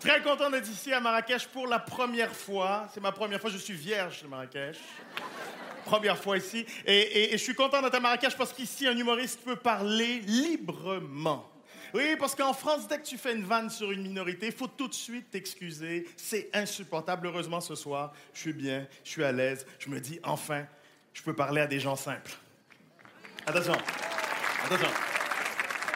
[0.00, 2.88] Très content d'être ici à Marrakech pour la première fois.
[2.92, 4.78] C'est ma première fois, je suis vierge de Marrakech.
[5.84, 6.64] Première fois ici.
[6.86, 11.50] Et, je suis content d'être à Marrakech parce qu'ici, un humoriste peut parler librement.
[11.92, 14.68] Oui, parce qu'en France, dès que tu fais une vanne sur une minorité, il faut
[14.68, 16.08] tout de suite t'excuser.
[16.16, 17.26] C'est insupportable.
[17.26, 19.66] Heureusement, ce soir, je suis bien, je suis à l'aise.
[19.78, 20.64] Je me dis, enfin,
[21.12, 22.32] je peux parler à des gens simples.
[23.46, 23.74] Attention.
[24.64, 25.09] Attention.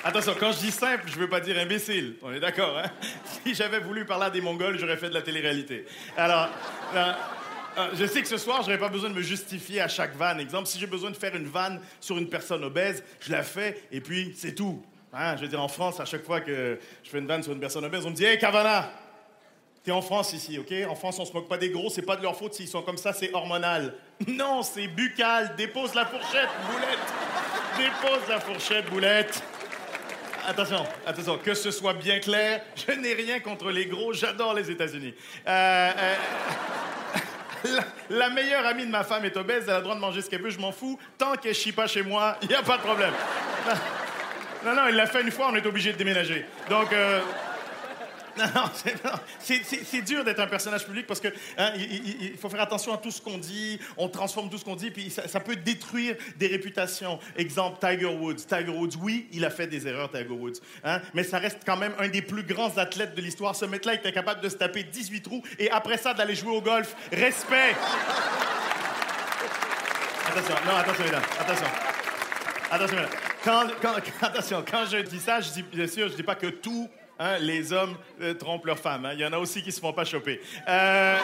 [0.07, 2.17] Attention, quand je dis simple, je veux pas dire imbécile.
[2.21, 2.91] On est d'accord, hein?
[3.47, 5.87] Si j'avais voulu parler à des Mongols, j'aurais fait de la télé-réalité.
[6.15, 6.51] Alors,
[6.95, 7.13] euh,
[7.79, 10.41] euh, je sais que ce soir, j'aurais pas besoin de me justifier à chaque vanne.
[10.41, 13.81] Exemple, si j'ai besoin de faire une vanne sur une personne obèse, je la fais
[13.91, 14.85] et puis c'est tout.
[15.15, 17.53] Hein, je veux dire, en France, à chaque fois que je fais une vanne sur
[17.53, 18.93] une personne obèse, on me dit Hey, Cavana,
[19.85, 20.75] t'es en France ici, OK?
[20.87, 22.83] En France, on se moque pas des gros, c'est pas de leur faute s'ils sont
[22.83, 23.95] comme ça, c'est hormonal.
[24.29, 25.57] Non, c'est buccal.
[25.57, 26.99] Dépose la fourchette, boulette.
[27.79, 29.43] Dépose la fourchette, boulette.
[30.47, 34.71] Attention, attention, que ce soit bien clair, je n'ai rien contre les gros, j'adore les
[34.71, 35.15] États-Unis.
[35.47, 40.01] Euh, euh, la, meilleure amie de ma femme est obèse, elle a le droit de
[40.01, 40.99] manger ce qu'elle veut, je m'en fous.
[41.17, 43.13] Tant qu'elle chie pas chez moi, il n'y a pas de problème.
[44.67, 46.45] Non, non, il l'a fait une fois, on est obligé de déménager.
[46.69, 47.21] Donc, euh,
[48.55, 48.71] non,
[49.39, 51.73] c'est dur d'être un personnage public parce que hein,
[52.39, 55.11] faut faire attention à tout ce qu'on dit, on transforme tout ce qu'on dit, puis
[55.11, 57.19] ça, peut détruire des réputations.
[57.37, 58.47] Exemple, Tiger Woods.
[58.49, 61.77] Tiger Woods, oui, il a fait des erreurs, Tiger Woods, hein, mais ça reste quand
[61.77, 63.55] même un des plus grands athlètes de l'histoire.
[63.55, 66.63] Ce mec-là était capable de se taper 18 trous et après ça d'aller jouer au
[66.63, 66.97] golf.
[67.13, 67.77] Respect!
[70.27, 71.67] Attention, non, attention, mesdames, attention.
[72.71, 73.11] Attention, mesdames.
[73.45, 73.67] Quand,
[74.27, 77.39] attention, quand je dis ça, je dis, bien sûr, je dis pas que tout Hein,
[77.39, 79.07] les hommes euh, trompent leurs femmes.
[79.07, 79.13] Hein.
[79.15, 80.41] Il y en a aussi qui se font pas choper.
[80.67, 81.21] Euh, euh,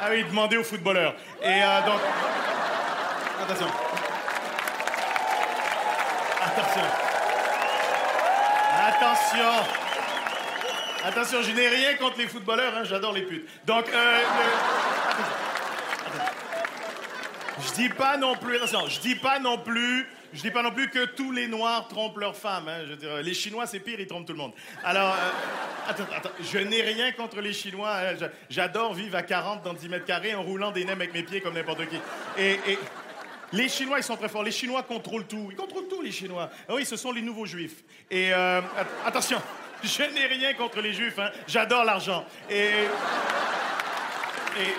[0.00, 1.16] ah oui, demandez aux footballeurs.
[1.42, 1.98] Attention.
[6.40, 6.86] Attention.
[8.86, 9.50] Attention.
[11.04, 13.48] Attention, je n'ai rien contre les footballeurs, hein, j'adore les putes.
[13.66, 13.86] Donc,
[17.60, 20.70] je dis pas non plus, attention, je dis pas non plus je dis pas non
[20.70, 22.68] plus que tous les Noirs trompent leurs femmes.
[22.68, 23.20] Hein.
[23.22, 24.52] Les Chinois, c'est pire, ils trompent tout le monde.
[24.84, 27.94] Alors, euh, attends, attends, je n'ai rien contre les Chinois.
[27.96, 28.28] Hein.
[28.48, 31.40] J'adore vivre à 40 dans 10 mètres carrés en roulant des nems avec mes pieds
[31.40, 32.00] comme n'importe qui.
[32.38, 32.58] Et,
[33.52, 34.42] les Chinois, ils sont très forts.
[34.42, 35.48] Les Chinois contrôlent tout.
[35.50, 36.48] Ils contrôlent tout, les Chinois.
[36.66, 37.84] Ah oui, ce sont les nouveaux Juifs.
[38.10, 38.62] Et euh,
[39.04, 39.42] attention,
[39.84, 41.18] je n'ai rien contre les Juifs.
[41.18, 41.30] Hein.
[41.46, 42.24] J'adore l'argent.
[42.48, 42.70] Et...
[44.58, 44.74] Et...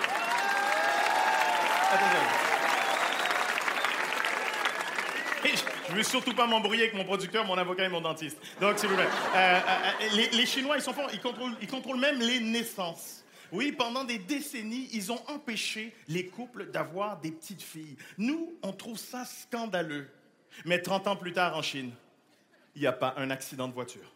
[5.88, 8.38] Je veux surtout pas m'embrouiller avec mon producteur, mon avocat et mon dentiste.
[8.60, 9.04] Donc, s'il vous plaît.
[9.04, 9.60] Euh, euh,
[10.02, 11.10] euh, les, Chinois, ils sont forts.
[11.12, 13.24] Ils contrôlent, ils contrôlent même les naissances.
[13.52, 17.96] Oui, pendant des décennies, ils ont empêché les couples d'avoir des petites filles.
[18.18, 20.08] Nous, on trouve ça scandaleux.
[20.64, 21.92] Mais 30 ans plus tard, en Chine,
[22.74, 24.12] il n'y a pas un accident de voiture.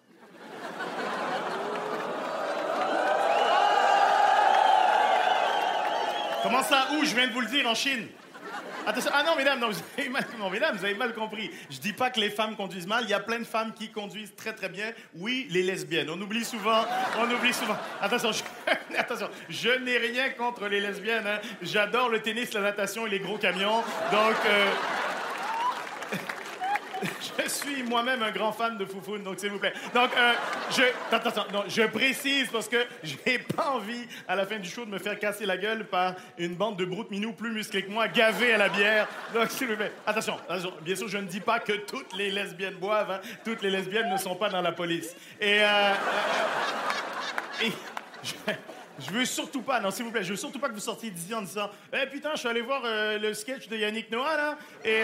[6.43, 7.05] Comment ça Où?
[7.05, 8.09] Je viens de vous le dire, en Chine.
[9.13, 11.51] Ah non, mesdames, non, vous avez mal, compris.
[11.71, 13.05] Je dis pas que les femmes conduisent mal.
[13.05, 14.93] Il y a plein de femmes qui conduisent très, très bien.
[15.15, 16.09] Oui, les lesbiennes.
[16.09, 16.87] On oublie souvent.
[17.19, 17.77] On oublie souvent.
[18.01, 18.43] Attention, je,
[18.99, 21.27] attention, je n'ai rien contre les lesbiennes.
[21.27, 21.41] Hein.
[21.61, 23.83] J'adore le tennis, la natation et les gros camions.
[24.11, 24.37] Donc.
[24.47, 24.71] Euh,
[27.49, 29.73] je suis moi-même un grand fan de Foufoune, donc s'il vous plaît.
[29.95, 30.33] Donc, euh,
[30.71, 30.83] je,
[31.15, 34.85] attends, attends, non, je précise parce que j'ai pas envie, à la fin du show,
[34.85, 37.91] de me faire casser la gueule par une bande de broutes minous plus musclés que
[37.91, 39.09] moi, gavés à la bière.
[39.35, 42.31] Donc, s'il vous plaît, attention, attention, bien sûr, je ne dis pas que toutes les
[42.31, 43.21] lesbiennes boivent, hein.
[43.45, 45.17] toutes les lesbiennes ne sont pas dans la police.
[45.41, 47.73] Et, euh, euh et
[49.01, 51.11] je, veux surtout pas, non, s'il vous plaît, je veux surtout pas que vous sortiez
[51.11, 54.59] d'ici en disant Eh putain, je suis allé voir le sketch de Yannick Noah, là,
[54.85, 55.03] et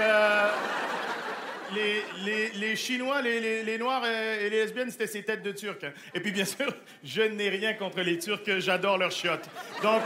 [2.25, 5.85] les, Chinois, les, Noirs et les lesbiennes, c'était ces têtes de Turcs.
[6.15, 6.73] Et puis, bien sûr,
[7.03, 9.49] je n'ai rien contre les Turcs, j'adore leurs chiottes.
[9.83, 10.03] Donc,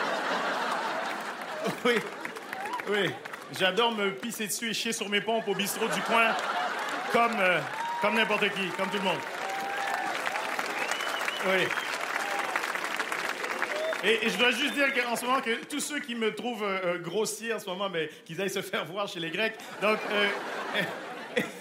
[1.84, 1.94] oui,
[2.90, 3.10] oui,
[3.58, 6.34] j'adore me pisser dessus et chier sur mes pompes au bistrot du coin,
[7.12, 7.60] comme, euh,
[8.00, 9.18] comme n'importe qui, comme tout le monde.
[11.46, 11.66] Oui.
[14.04, 16.78] Et, je dois juste dire qu'en ce moment, que tous ceux qui me trouvent euh,
[16.84, 19.56] euh, grossier en ce moment, mais qu'ils aillent se faire voir chez les Grecs.
[19.82, 19.98] Donc,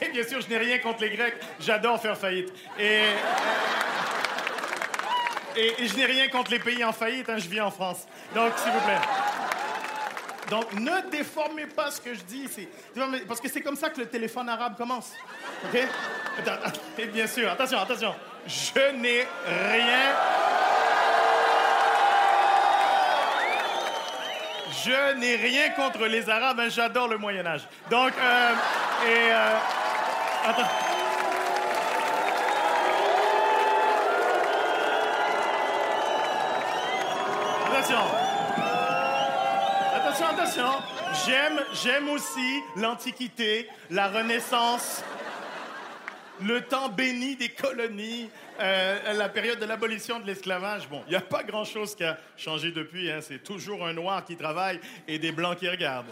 [0.01, 1.35] et bien sûr, je n'ai rien contre les Grecs.
[1.59, 2.51] J'adore faire faillite.
[2.79, 3.03] Et,
[5.55, 7.29] et, je n'ai rien contre les pays en faillite.
[7.29, 8.07] Hein, je vis en France.
[8.33, 8.99] Donc, s'il vous plaît.
[10.49, 12.47] Donc, ne déformez pas ce que je dis.
[13.27, 15.13] Parce que c'est comme ça que le téléphone arabe commence.
[15.65, 15.79] OK?
[16.97, 18.15] Et bien sûr, attention, attention.
[18.45, 20.13] Je n'ai rien.
[24.85, 27.67] Je n'ai rien contre les Arabes, hein, j'adore le Moyen Âge.
[27.89, 28.53] Donc, euh,
[29.05, 29.31] et...
[29.31, 29.57] Euh,
[37.77, 37.97] attention.
[39.95, 40.71] Attention, attention.
[41.25, 45.03] J'aime, j'aime aussi l'Antiquité, la Renaissance,
[46.41, 48.29] le temps béni des colonies,
[48.59, 50.87] euh, la période de l'abolition de l'esclavage.
[50.89, 53.11] Bon, il n'y a pas grand-chose qui a changé depuis.
[53.11, 53.19] Hein.
[53.21, 56.11] C'est toujours un noir qui travaille et des blancs qui regardent.